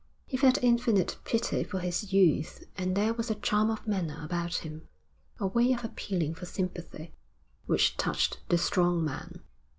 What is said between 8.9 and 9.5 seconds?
man.